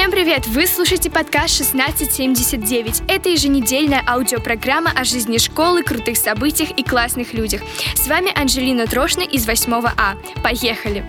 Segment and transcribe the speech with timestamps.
[0.00, 0.46] Всем привет!
[0.46, 3.02] Вы слушаете подкаст 1679.
[3.06, 7.60] Это еженедельная аудиопрограмма о жизни школы, крутых событиях и классных людях.
[7.94, 10.16] С вами Анжелина Трошна из 8 А.
[10.42, 11.04] Поехали!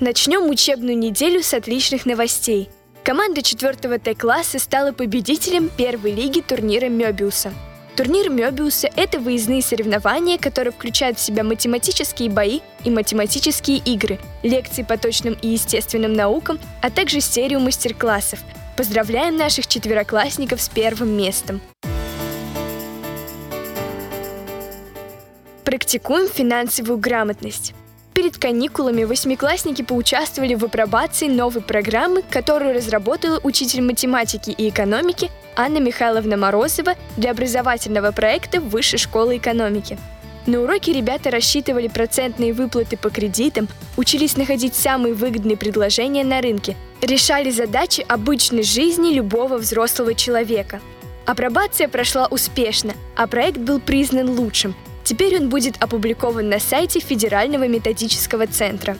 [0.00, 2.70] Начнем учебную неделю с отличных новостей.
[3.04, 7.52] Команда 4 Т-класса стала победителем первой лиги турнира Мёбиуса–
[7.96, 14.82] Турнир Мёбиуса– это выездные соревнования, которые включают в себя математические бои и математические игры, лекции
[14.82, 18.40] по точным и естественным наукам, а также серию мастер-классов.
[18.76, 21.60] Поздравляем наших четвероклассников с первым местом!
[25.62, 27.74] Практикуем финансовую грамотность.
[28.12, 35.78] Перед каникулами восьмиклассники поучаствовали в апробации новой программы, которую разработала учитель математики и экономики Анна
[35.78, 39.98] Михайловна Морозова для образовательного проекта Высшей школы экономики.
[40.46, 46.76] На уроке ребята рассчитывали процентные выплаты по кредитам, учились находить самые выгодные предложения на рынке,
[47.00, 50.80] решали задачи обычной жизни любого взрослого человека.
[51.24, 54.74] Апробация прошла успешно, а проект был признан лучшим–
[55.04, 58.96] Теперь он будет опубликован на сайте Федерального методического центра.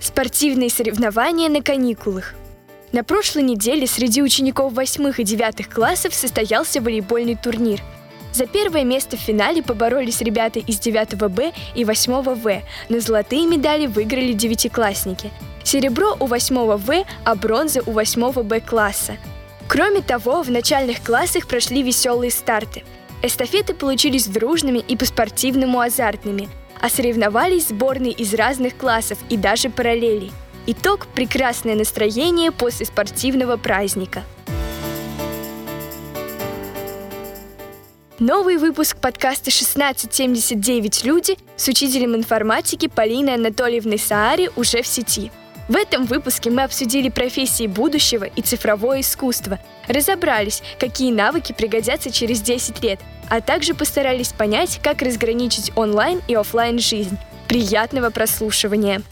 [0.00, 2.34] Спортивные соревнования на каникулах.
[2.92, 7.80] На прошлой неделе среди учеников 8 и 9 классов состоялся волейбольный турнир.
[8.32, 12.62] За первое место в финале поборолись ребята из 9 Б и 8 В.
[12.88, 15.30] На золотые медали выиграли девятиклассники.
[15.64, 19.16] Серебро у 8 В, а бронза у 8 Б класса–
[19.70, 22.82] Кроме того, в начальных классах прошли веселые старты.
[23.22, 26.48] Эстафеты получились дружными и по-спортивному азартными,
[26.80, 30.32] а соревновались сборные из разных классов и даже параллелей.
[30.66, 34.22] Итог– прекрасное настроение после спортивного праздника.
[38.18, 45.32] Новый выпуск подкаста «1679 люди» с учителем информатики Полиной Анатольевной Саари уже в сети–
[45.70, 52.40] в этом выпуске мы обсудили профессии будущего и цифровое искусство, разобрались, какие навыки пригодятся через
[52.40, 52.98] 10 лет,
[53.28, 57.16] а также постарались понять, как разграничить онлайн и офлайн жизнь.
[57.46, 59.02] Приятного прослушивания!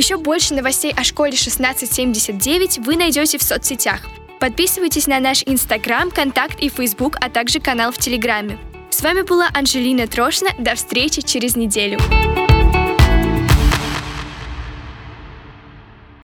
[0.00, 4.00] Еще больше новостей о школе 1679 вы найдете в соцсетях.
[4.40, 8.56] Подписывайтесь на наш Инстаграм, Контакт и Фейсбук, а также канал в Телеграме.
[8.88, 10.52] С вами была Анжелина Трошина.
[10.58, 11.98] До встречи через неделю.